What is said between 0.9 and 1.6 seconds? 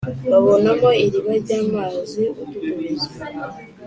iriba ry